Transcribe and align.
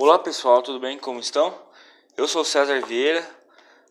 Olá 0.00 0.16
pessoal, 0.16 0.62
tudo 0.62 0.78
bem? 0.78 0.96
Como 0.96 1.18
estão? 1.18 1.52
Eu 2.16 2.28
sou 2.28 2.44
César 2.44 2.80
Vieira, 2.82 3.20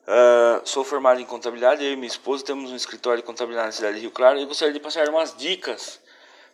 uh, 0.08 0.62
sou 0.66 0.86
formado 0.86 1.20
em 1.20 1.26
contabilidade. 1.26 1.84
Eu 1.84 1.92
e 1.92 1.96
minha 1.98 2.08
esposa 2.08 2.46
temos 2.46 2.72
um 2.72 2.78
escritório 2.78 3.22
de 3.22 3.28
contabilidade 3.28 3.68
na 3.68 3.72
cidade 3.74 3.96
de 3.96 4.02
Rio 4.04 4.12
Claro 4.12 4.40
e 4.40 4.46
gostaria 4.46 4.74
de 4.74 4.80
passar 4.80 5.10
umas 5.10 5.36
dicas 5.36 6.00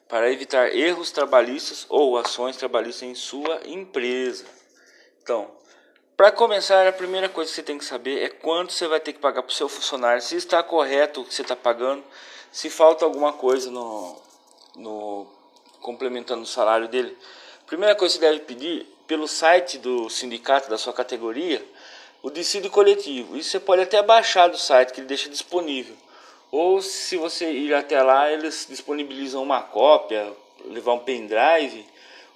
para 0.10 0.32
evitar 0.32 0.76
erros 0.76 1.12
trabalhistas 1.12 1.86
ou 1.88 2.18
ações 2.18 2.58
trabalhistas 2.58 3.04
em 3.04 3.14
sua 3.14 3.62
empresa. 3.68 4.44
Então, 5.22 5.52
para 6.18 6.32
começar, 6.32 6.88
a 6.88 6.92
primeira 6.92 7.30
coisa 7.30 7.52
que 7.52 7.56
você 7.56 7.62
tem 7.62 7.78
que 7.78 7.86
saber 7.86 8.24
é 8.24 8.30
quanto 8.30 8.74
você 8.74 8.88
vai 8.88 9.00
ter 9.00 9.14
que 9.14 9.20
pagar 9.20 9.44
para 9.44 9.52
o 9.52 9.54
seu 9.54 9.70
funcionário, 9.70 10.20
se 10.24 10.36
está 10.36 10.64
correto 10.64 11.22
o 11.22 11.26
que 11.26 11.32
você 11.32 11.44
está 11.44 11.56
pagando, 11.56 12.04
se 12.52 12.72
falta 12.72 13.06
alguma 13.06 13.32
coisa 13.34 13.70
no, 13.70 14.20
no 14.76 15.28
complementando 15.80 16.42
o 16.42 16.48
salário 16.48 16.88
dele. 16.88 17.16
Primeira 17.68 17.94
coisa 17.94 18.16
que 18.16 18.20
você 18.20 18.32
deve 18.32 18.46
pedir 18.46 18.93
pelo 19.14 19.28
site 19.28 19.78
do 19.78 20.10
sindicato 20.10 20.68
da 20.72 20.76
sua 20.76 20.92
categoria 20.92 21.64
o 22.24 22.32
dissídio 22.32 22.72
coletivo. 22.72 23.38
Isso 23.38 23.52
você 23.52 23.60
pode 23.60 23.84
até 23.84 24.02
baixar 24.02 24.48
do 24.48 24.58
site 24.58 24.92
que 24.92 25.02
ele 25.02 25.08
deixa 25.08 25.30
disponível. 25.30 25.96
Ou 26.52 26.82
se 26.82 27.16
você 27.16 27.52
ir 27.52 27.76
até 27.76 28.02
lá, 28.02 28.32
eles 28.32 28.66
disponibilizam 28.68 29.44
uma 29.44 29.62
cópia, 29.62 30.34
levar 30.66 30.94
um 30.94 31.00
pendrive 31.00 31.86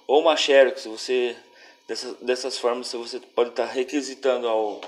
ou 0.06 0.20
uma 0.20 0.36
xerox. 0.36 0.84
Você 0.84 1.34
dessas, 1.88 2.16
dessas 2.18 2.56
formas 2.56 2.92
você 2.92 3.18
pode 3.18 3.50
estar 3.50 3.64
requisitando 3.64 4.46
ao, 4.46 4.80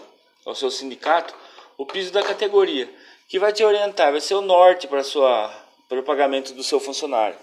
ao 0.47 0.55
seu 0.55 0.71
sindicato 0.71 1.35
o 1.77 1.85
piso 1.85 2.13
da 2.13 2.23
categoria, 2.23 2.89
que 3.27 3.37
vai 3.37 3.53
te 3.53 3.65
orientar, 3.65 4.13
vai 4.13 4.21
ser 4.21 4.35
o 4.35 4.41
norte 4.41 4.87
para 4.87 5.03
sua 5.03 5.53
para 5.89 5.99
o 5.99 6.05
pagamento 6.05 6.53
do 6.53 6.63
seu 6.63 6.79
funcionário. 6.79 7.37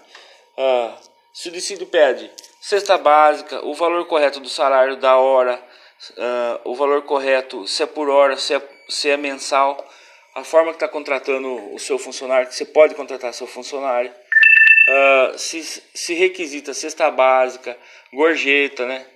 Ah, 0.56 0.96
se 1.34 1.50
o 1.50 1.52
dissídio 1.52 1.86
pede 1.86 2.30
cesta 2.60 2.98
básica, 2.98 3.64
o 3.64 3.74
valor 3.74 4.06
correto 4.06 4.40
do 4.40 4.48
salário 4.48 4.96
da 4.96 5.16
hora, 5.16 5.62
uh, 6.10 6.70
o 6.70 6.74
valor 6.74 7.02
correto, 7.02 7.66
se 7.66 7.82
é 7.82 7.86
por 7.86 8.08
hora, 8.08 8.36
se 8.36 8.54
é, 8.54 8.62
se 8.88 9.10
é 9.10 9.16
mensal, 9.16 9.86
a 10.34 10.44
forma 10.44 10.70
que 10.70 10.76
está 10.76 10.88
contratando 10.88 11.74
o 11.74 11.78
seu 11.78 11.98
funcionário, 11.98 12.48
que 12.48 12.54
você 12.54 12.64
pode 12.64 12.94
contratar 12.94 13.32
seu 13.32 13.46
funcionário, 13.46 14.10
uh, 14.10 15.38
se, 15.38 15.62
se 15.94 16.14
requisita 16.14 16.74
cesta 16.74 17.10
básica, 17.10 17.76
gorjeta, 18.12 18.86
né? 18.86 19.06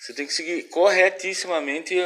Você 0.00 0.14
tem 0.14 0.26
que 0.26 0.32
seguir 0.32 0.64
corretissimamente 0.64 1.96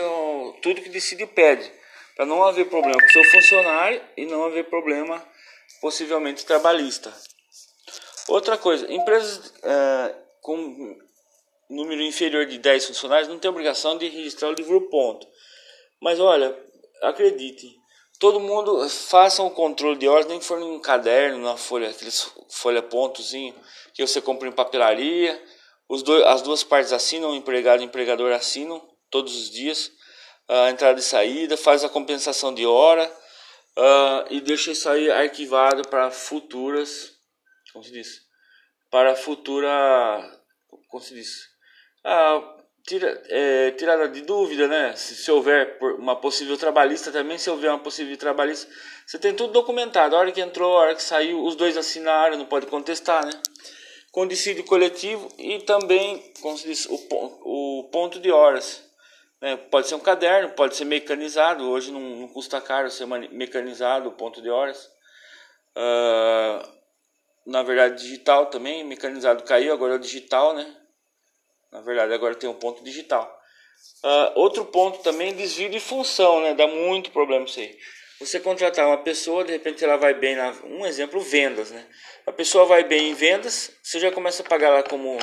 tudo 0.62 0.80
que 0.80 0.88
decide 0.88 1.26
pede, 1.26 1.70
para 2.16 2.24
não 2.24 2.42
haver 2.44 2.66
problema 2.66 2.98
com 2.98 3.06
o 3.06 3.12
seu 3.12 3.24
funcionário 3.24 4.00
e 4.16 4.24
não 4.26 4.44
haver 4.44 4.64
problema 4.64 5.22
possivelmente 5.80 6.46
trabalhista. 6.46 7.12
Outra 8.28 8.56
coisa, 8.56 8.90
empresas 8.92 9.48
uh, 9.58 10.14
com 10.40 10.96
número 11.68 12.02
inferior 12.02 12.46
de 12.46 12.58
10 12.58 12.86
funcionários 12.86 13.28
não 13.28 13.38
tem 13.38 13.50
obrigação 13.50 13.96
de 13.96 14.08
registrar 14.08 14.48
o 14.48 14.54
livro 14.54 14.88
ponto. 14.88 15.26
Mas 16.00 16.18
olha, 16.18 16.56
acredite, 17.02 17.76
todo 18.18 18.40
mundo 18.40 18.88
faça 18.88 19.42
um 19.42 19.50
controle 19.50 19.98
de 19.98 20.08
horas, 20.08 20.26
nem 20.26 20.38
que 20.38 20.44
for 20.44 20.58
um 20.58 20.80
caderno, 20.80 21.38
na 21.38 21.56
folha, 21.56 21.90
aqueles 21.90 22.32
folha 22.50 22.82
pontozinho 22.82 23.54
que 23.94 24.06
você 24.06 24.20
compra 24.20 24.48
em 24.48 24.52
papelaria. 24.52 25.40
Os 25.88 26.02
dois, 26.02 26.24
as 26.24 26.42
duas 26.42 26.62
partes 26.62 26.92
assinam, 26.92 27.30
o 27.30 27.36
empregado 27.36 27.82
e 27.82 27.84
o 27.84 27.88
empregador 27.88 28.32
assinam 28.32 28.80
todos 29.10 29.36
os 29.36 29.50
dias 29.50 29.90
a 30.50 30.70
entrada 30.70 30.98
e 30.98 31.02
saída, 31.02 31.56
faz 31.56 31.84
a 31.84 31.88
compensação 31.88 32.52
de 32.52 32.66
hora 32.66 33.06
uh, 33.78 34.26
e 34.30 34.40
deixa 34.40 34.72
isso 34.72 34.88
aí 34.88 35.08
arquivado 35.08 35.88
para 35.88 36.10
futuras, 36.10 37.12
como 37.72 37.84
se 37.84 37.92
diz, 37.92 38.20
para 38.90 39.14
futura, 39.14 39.70
como 40.88 41.02
se 41.02 41.14
diz, 41.14 41.48
ah, 42.04 42.56
tira, 42.86 43.22
é, 43.28 43.70
tirada 43.72 44.08
de 44.08 44.22
dúvida, 44.22 44.66
né? 44.66 44.94
Se, 44.96 45.14
se, 45.14 45.30
houver 45.30 45.78
uma 45.98 46.16
possível 46.16 46.56
trabalhista 46.56 47.12
também, 47.12 47.38
se 47.38 47.50
houver 47.50 47.70
uma 47.70 47.78
possível 47.78 48.16
trabalhista, 48.16 48.70
você 49.06 49.18
tem 49.18 49.34
tudo 49.34 49.52
documentado. 49.52 50.16
A 50.16 50.18
hora 50.18 50.32
que 50.32 50.40
entrou, 50.40 50.76
a 50.76 50.80
hora 50.80 50.94
que 50.94 51.02
saiu, 51.02 51.44
os 51.44 51.54
dois 51.54 51.76
assinaram, 51.76 52.36
não 52.36 52.46
pode 52.46 52.66
contestar, 52.66 53.24
né? 53.24 53.32
Com 54.12 54.26
dissídio 54.26 54.64
coletivo 54.64 55.28
e 55.38 55.60
também, 55.60 56.32
como 56.40 56.56
se 56.58 56.66
diz, 56.66 56.86
o, 56.86 56.96
o 57.44 57.88
ponto 57.92 58.18
de 58.18 58.30
horas. 58.30 58.82
Né? 59.40 59.56
Pode 59.56 59.86
ser 59.86 59.94
um 59.94 60.00
caderno, 60.00 60.50
pode 60.50 60.74
ser 60.74 60.84
mecanizado. 60.84 61.68
Hoje 61.70 61.92
não, 61.92 62.00
não 62.00 62.28
custa 62.28 62.60
caro 62.60 62.90
ser 62.90 63.06
mecanizado 63.06 64.08
o 64.08 64.12
ponto 64.12 64.42
de 64.42 64.50
horas. 64.50 64.90
Uh, 65.76 66.69
na 67.50 67.64
verdade 67.64 68.00
digital 68.00 68.46
também, 68.46 68.84
mecanizado 68.84 69.42
caiu, 69.42 69.72
agora 69.72 69.94
é 69.94 69.96
o 69.96 70.00
digital, 70.00 70.54
né? 70.54 70.76
Na 71.72 71.80
verdade 71.80 72.14
agora 72.14 72.34
tem 72.36 72.48
um 72.48 72.54
ponto 72.54 72.82
digital. 72.84 73.28
Uh, 74.04 74.38
outro 74.38 74.64
ponto 74.66 75.02
também, 75.02 75.34
desvio 75.34 75.68
de 75.68 75.80
função, 75.80 76.40
né? 76.42 76.54
Dá 76.54 76.68
muito 76.68 77.10
problema 77.10 77.44
isso 77.44 77.58
aí. 77.58 77.76
Você 78.20 78.38
contratar 78.38 78.86
uma 78.86 78.98
pessoa, 78.98 79.42
de 79.42 79.50
repente 79.50 79.82
ela 79.82 79.96
vai 79.96 80.14
bem 80.14 80.36
na. 80.36 80.52
Um 80.64 80.86
exemplo, 80.86 81.20
vendas, 81.20 81.72
né? 81.72 81.84
A 82.24 82.30
pessoa 82.32 82.66
vai 82.66 82.84
bem 82.84 83.10
em 83.10 83.14
vendas, 83.14 83.72
você 83.82 83.98
já 83.98 84.12
começa 84.12 84.42
a 84.42 84.48
pagar 84.48 84.68
ela 84.68 84.82
como. 84.84 85.18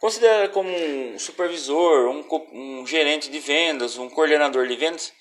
Considera 0.00 0.48
como 0.48 0.70
um 0.70 1.18
supervisor, 1.18 2.08
um, 2.08 2.26
um 2.52 2.86
gerente 2.86 3.30
de 3.30 3.38
vendas, 3.38 3.98
um 3.98 4.08
coordenador 4.08 4.66
de 4.66 4.76
vendas. 4.76 5.12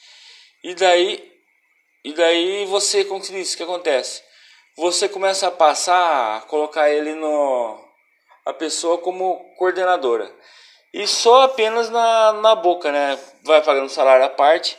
E 0.63 0.73
daí. 0.73 1.33
E 2.03 2.13
daí 2.13 2.65
você, 2.65 3.03
como 3.03 3.21
se 3.23 3.33
diz, 3.33 3.53
o 3.53 3.57
que 3.57 3.63
acontece? 3.63 4.25
Você 4.78 5.08
começa 5.08 5.47
a 5.47 5.52
passar, 5.52 6.38
a 6.38 6.41
colocar 6.41 6.90
ele 6.90 7.13
no 7.13 7.80
a 8.46 8.53
pessoa 8.53 8.97
como 8.97 9.40
coordenadora. 9.58 10.31
E 10.94 11.08
só 11.08 11.44
apenas 11.44 11.90
na, 11.90 12.34
na 12.34 12.56
boca, 12.56 12.91
né? 12.91 13.19
Vai 13.44 13.62
pagando 13.63 13.90
salário 13.90 14.25
à 14.25 14.30
parte 14.30 14.78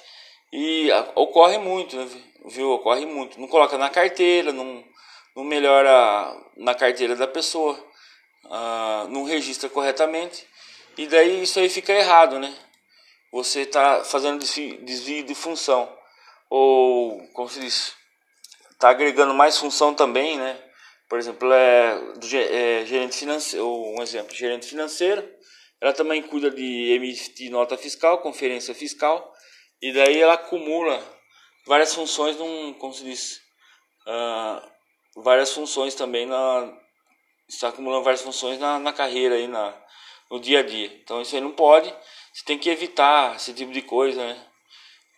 e 0.53 0.91
a, 0.91 1.12
ocorre 1.15 1.59
muito, 1.59 1.97
né? 1.97 2.09
viu? 2.47 2.71
Ocorre 2.73 3.05
muito. 3.05 3.41
Não 3.41 3.49
coloca 3.49 3.77
na 3.77 3.91
carteira, 3.91 4.53
não, 4.53 4.84
não 5.34 5.45
melhora 5.45 6.34
na 6.57 6.75
carteira 6.75 7.17
da 7.17 7.27
pessoa, 7.27 7.78
ah, 8.51 9.07
não 9.11 9.25
registra 9.25 9.69
corretamente. 9.69 10.47
E 10.97 11.07
daí 11.07 11.43
isso 11.43 11.59
aí 11.59 11.69
fica 11.69 11.93
errado, 11.93 12.39
né? 12.39 12.55
Você 13.33 13.63
está 13.63 14.05
fazendo 14.05 14.39
desvio, 14.39 14.83
desvio 14.84 15.25
de 15.25 15.34
função. 15.34 15.93
Ou, 16.49 17.27
como 17.34 17.49
se 17.49 17.61
diz? 17.61 17.95
Está 18.76 18.91
agregando 18.91 19.34
mais 19.34 19.59
função 19.59 19.94
também, 19.94 20.37
né? 20.37 20.62
Por 21.09 21.19
exemplo, 21.19 21.53
é, 21.53 21.98
é 22.50 22.84
gerente 22.84 23.16
financeiro, 23.16 23.66
um 23.66 24.03
exemplo, 24.03 24.34
gerente 24.34 24.66
financeiro, 24.66 25.28
ela 25.81 25.92
também 25.92 26.22
cuida 26.22 26.50
de 26.50 26.92
emitir 26.92 27.50
nota 27.50 27.76
fiscal, 27.76 28.19
conferência 28.19 28.75
fiscal, 28.75 29.32
e 29.81 29.92
daí 29.92 30.20
ela 30.20 30.34
acumula 30.34 31.03
várias 31.66 31.94
funções 31.94 32.36
num, 32.36 32.72
como 32.75 32.92
se 32.92 33.04
diz, 33.04 33.41
uh, 34.06 35.22
várias 35.22 35.53
funções 35.53 35.94
também 35.94 36.26
na 36.26 36.72
está 37.48 37.69
acumulando 37.69 38.03
várias 38.03 38.22
funções 38.22 38.59
na, 38.59 38.78
na 38.78 38.92
carreira 38.92 39.36
aí 39.36 39.47
na 39.47 39.72
no 40.28 40.41
dia 40.41 40.59
a 40.59 40.62
dia. 40.62 40.86
Então 41.03 41.22
isso 41.22 41.34
aí 41.34 41.41
não 41.41 41.53
pode, 41.53 41.88
você 42.32 42.44
tem 42.44 42.59
que 42.59 42.69
evitar 42.69 43.36
esse 43.36 43.54
tipo 43.54 43.72
de 43.72 43.82
coisa, 43.82 44.20
né? 44.26 44.47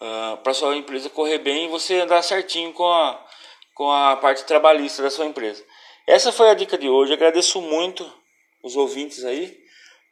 Uh, 0.00 0.36
para 0.38 0.54
sua 0.54 0.76
empresa 0.76 1.10
correr 1.10 1.38
bem 1.38 1.64
e 1.64 1.68
você 1.68 2.00
andar 2.00 2.22
certinho 2.22 2.72
com 2.72 2.86
a 2.86 3.27
com 3.78 3.92
a 3.92 4.16
parte 4.16 4.44
trabalhista 4.44 5.04
da 5.04 5.08
sua 5.08 5.24
empresa. 5.24 5.64
Essa 6.04 6.32
foi 6.32 6.50
a 6.50 6.54
dica 6.54 6.76
de 6.76 6.88
hoje. 6.88 7.12
Agradeço 7.12 7.62
muito 7.62 8.04
os 8.60 8.74
ouvintes 8.74 9.24
aí. 9.24 9.56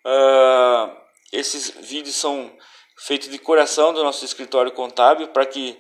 Uh, 0.07 0.97
esses 1.33 1.71
vídeos 1.71 2.15
são 2.15 2.57
feitos 2.97 3.29
de 3.29 3.41
coração 3.41 3.93
do 3.93 4.05
nosso 4.05 4.25
escritório 4.25 4.71
contábil 4.71 5.27
para 5.29 5.45
que 5.45 5.77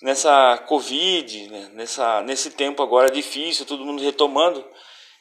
nessa 0.00 0.56
Covid, 0.66 1.48
né, 1.50 1.70
nessa, 1.74 2.22
nesse 2.22 2.52
tempo 2.52 2.82
agora 2.82 3.10
difícil, 3.10 3.66
todo 3.66 3.84
mundo 3.84 4.02
retomando, 4.02 4.66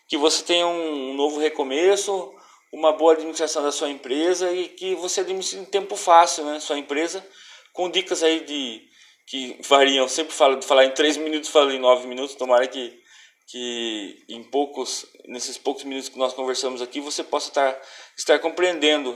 que 0.08 0.16
você 0.16 0.42
tenha 0.42 0.68
um 0.68 1.14
novo 1.16 1.38
recomeço, 1.38 2.34
uma 2.72 2.94
boa 2.94 3.12
administração 3.12 3.62
da 3.62 3.74
sua 3.74 3.90
empresa 3.90 4.50
e 4.54 4.70
que 4.70 4.96
você 4.96 5.20
administre 5.20 5.60
em 5.60 5.66
tempo 5.66 5.98
fácil, 5.98 6.46
né, 6.46 6.62
sua 6.62 6.80
empresa, 6.80 7.28
com 7.74 7.90
dicas 7.90 8.24
aí 8.24 8.40
de 8.46 8.88
que 9.30 9.58
variam. 9.68 10.08
Sempre 10.10 10.34
falo 10.34 10.58
de 10.58 10.66
falar 10.66 10.86
em 10.86 10.92
3 10.92 11.18
minutos, 11.18 11.50
falo 11.50 11.72
em 11.72 11.80
9 11.80 12.08
minutos. 12.08 12.36
Tomara 12.36 12.68
que, 12.68 13.00
que 13.48 14.26
em 14.28 14.44
poucos, 14.44 15.06
nesses 15.28 15.58
poucos 15.58 15.84
minutos 15.84 16.10
que 16.10 16.18
nós 16.18 16.34
conversamos 16.34 16.82
aqui, 16.82 17.00
você 17.00 17.24
possa 17.24 17.50
estar, 17.50 17.82
estar 18.18 18.40
compreendendo 18.40 19.16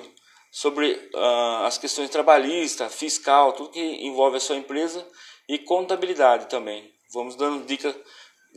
sobre 0.52 0.92
uh, 1.16 1.66
as 1.66 1.80
questões 1.80 2.12
trabalhistas, 2.12 2.94
fiscal, 2.94 3.54
tudo 3.54 3.72
que 3.72 3.80
envolve 3.80 4.38
a 4.38 4.40
sua 4.40 4.56
empresa 4.56 5.06
e 5.50 5.58
contabilidade 5.58 6.48
também. 6.48 6.94
Vamos 7.12 7.36
dando 7.36 7.66
dica, 7.66 7.94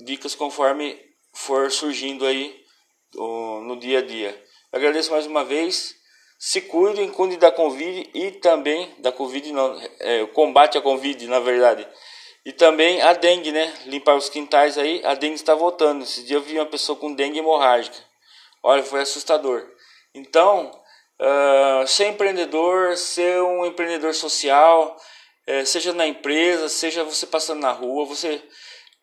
dicas 0.05 0.35
conforme 0.35 1.01
for 1.35 1.71
surgindo 1.73 2.27
aí 2.27 2.55
uh, 3.15 3.61
no 3.63 3.79
dia 3.79 4.01
a 4.01 4.03
dia. 4.03 4.45
agradeço 4.71 5.11
mais 5.11 5.27
uma 5.27 5.43
vez 5.43 5.96
se 6.39 6.61
cuidem, 6.61 7.09
cuidem 7.11 7.39
da 7.39 7.51
Covid 7.51 8.11
e 8.13 8.31
também 8.33 8.95
da 8.99 9.11
Covid, 9.11 9.53
não, 9.53 9.81
é, 10.01 10.27
combate 10.27 10.77
à 10.77 10.83
Covid, 10.83 11.27
na 11.29 11.41
verdade. 11.41 11.87
E 12.45 12.53
também 12.53 13.03
a 13.03 13.13
dengue, 13.13 13.51
né? 13.51 13.73
Limpar 13.87 14.15
os 14.15 14.29
quintais 14.29 14.79
aí, 14.79 15.01
a 15.05 15.15
dengue 15.15 15.35
está 15.35 15.55
voltando. 15.55 16.05
Esse 16.05 16.23
dia 16.25 16.37
eu 16.37 16.43
vi 16.43 16.59
uma 16.59 16.67
pessoa 16.67 16.97
com 16.97 17.13
dengue 17.13 17.39
hemorrágica. 17.39 17.97
Olha, 18.63 18.83
foi 18.83 19.01
assustador. 19.01 19.67
Então, 20.15 20.71
uh, 21.21 21.87
ser 21.87 22.09
empreendedor, 22.09 22.97
ser 22.97 23.43
um 23.43 23.67
empreendedor 23.67 24.15
social, 24.15 24.97
é, 25.47 25.65
seja 25.65 25.93
na 25.93 26.07
empresa, 26.07 26.69
seja 26.69 27.03
você 27.03 27.27
passando 27.27 27.61
na 27.61 27.73
rua, 27.73 28.05
você 28.05 28.43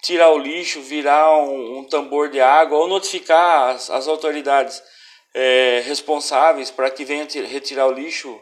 tirar 0.02 0.30
o 0.30 0.38
lixo, 0.38 0.82
virar 0.82 1.38
um, 1.38 1.80
um 1.80 1.84
tambor 1.86 2.30
de 2.30 2.40
água 2.40 2.78
ou 2.78 2.88
notificar 2.88 3.70
as, 3.70 3.90
as 3.90 4.08
autoridades 4.08 4.82
é, 5.34 5.82
responsáveis 5.86 6.70
para 6.70 6.92
que 6.92 7.04
venham 7.04 7.28
retirar 7.48 7.88
o 7.88 7.92
lixo, 7.92 8.40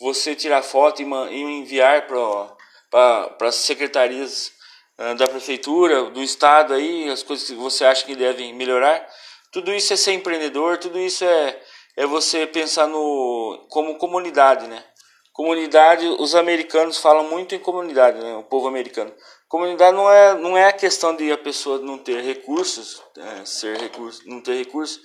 você 0.00 0.34
tirar 0.34 0.62
foto 0.62 1.00
e, 1.00 1.04
e 1.04 1.40
enviar 1.40 2.06
para 2.06 3.36
as 3.48 3.54
secretarias 3.54 4.52
uh, 4.98 5.14
da 5.14 5.26
prefeitura, 5.26 6.10
do 6.10 6.22
estado 6.22 6.74
aí, 6.74 7.08
as 7.08 7.22
coisas 7.22 7.46
que 7.46 7.54
você 7.54 7.84
acha 7.84 8.04
que 8.04 8.16
devem 8.16 8.54
melhorar. 8.54 9.06
Tudo 9.52 9.72
isso 9.72 9.92
é 9.92 9.96
ser 9.96 10.12
empreendedor, 10.12 10.78
tudo 10.78 10.98
isso 10.98 11.24
é, 11.24 11.60
é 11.96 12.06
você 12.06 12.46
pensar 12.46 12.86
no 12.86 13.66
como 13.70 13.96
comunidade, 13.96 14.66
né? 14.66 14.84
Comunidade, 15.32 16.06
os 16.06 16.34
americanos 16.34 16.98
falam 16.98 17.28
muito 17.28 17.54
em 17.54 17.58
comunidade, 17.58 18.18
né? 18.18 18.36
O 18.36 18.44
povo 18.44 18.68
americano. 18.68 19.14
Comunidade 19.48 19.96
não 19.96 20.10
é, 20.10 20.34
não 20.34 20.56
é 20.56 20.64
a 20.64 20.72
questão 20.72 21.14
de 21.14 21.30
a 21.30 21.38
pessoa 21.38 21.78
não 21.78 21.98
ter 21.98 22.20
recursos, 22.22 23.02
é, 23.16 23.44
ser 23.44 23.78
recurso, 23.78 24.22
não 24.26 24.40
ter 24.42 24.56
recursos, 24.56 25.00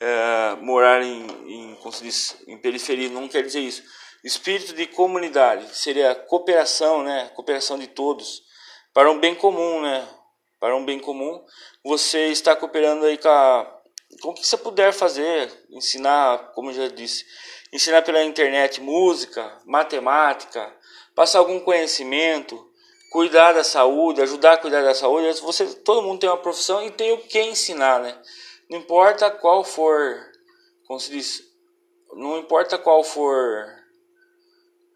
é, 0.00 0.56
morar 0.60 1.02
em, 1.02 1.26
em, 1.46 1.78
diz, 2.02 2.36
em 2.46 2.58
periferia, 2.58 3.08
não 3.08 3.28
quer 3.28 3.42
dizer 3.42 3.60
isso. 3.60 3.82
Espírito 4.24 4.74
de 4.74 4.86
comunidade 4.86 5.76
seria 5.76 6.14
cooperação, 6.14 7.02
né? 7.02 7.30
Cooperação 7.34 7.78
de 7.78 7.88
todos 7.88 8.42
para 8.94 9.10
um 9.10 9.18
bem 9.18 9.34
comum, 9.34 9.80
né? 9.80 10.08
Para 10.60 10.76
um 10.76 10.84
bem 10.84 11.00
comum, 11.00 11.44
você 11.84 12.26
está 12.28 12.54
cooperando 12.54 13.04
aí 13.04 13.18
com, 13.18 13.28
a, 13.28 13.80
com 14.20 14.28
o 14.30 14.34
que 14.34 14.46
você 14.46 14.56
puder 14.56 14.92
fazer, 14.92 15.52
ensinar, 15.70 16.52
como 16.54 16.72
já 16.72 16.86
disse, 16.86 17.24
ensinar 17.72 18.02
pela 18.02 18.22
internet 18.22 18.80
música, 18.80 19.58
matemática, 19.66 20.72
passar 21.16 21.40
algum 21.40 21.58
conhecimento, 21.58 22.64
cuidar 23.10 23.52
da 23.52 23.64
saúde, 23.64 24.22
ajudar 24.22 24.52
a 24.52 24.58
cuidar 24.58 24.82
da 24.82 24.94
saúde. 24.94 25.40
Você, 25.40 25.66
todo 25.66 26.02
mundo 26.02 26.20
tem 26.20 26.28
uma 26.28 26.38
profissão 26.38 26.86
e 26.86 26.90
tem 26.90 27.12
o 27.12 27.18
que 27.18 27.40
ensinar, 27.40 28.00
né? 28.00 28.16
Não 28.72 28.78
importa 28.78 29.30
qual 29.30 29.62
for, 29.62 30.32
como 30.86 30.98
se 30.98 31.10
diz, 31.10 31.42
não 32.14 32.38
importa 32.38 32.78
qual 32.78 33.04
for 33.04 33.66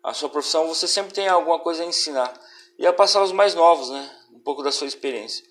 a 0.02 0.14
sua 0.14 0.30
profissão, 0.30 0.66
você 0.66 0.88
sempre 0.88 1.12
tem 1.12 1.28
alguma 1.28 1.60
coisa 1.60 1.82
a 1.82 1.86
ensinar 1.86 2.32
e 2.78 2.86
a 2.86 2.92
passar 2.92 3.20
aos 3.20 3.32
mais 3.32 3.54
novos, 3.54 3.90
né? 3.90 4.18
Um 4.32 4.40
pouco 4.40 4.62
da 4.62 4.72
sua 4.72 4.86
experiência. 4.86 5.44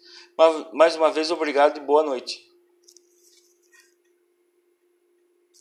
Mais 0.74 0.96
uma 0.96 1.12
vez, 1.12 1.30
obrigado 1.30 1.78
e 1.78 1.82
boa 1.82 2.02
noite. 2.02 2.44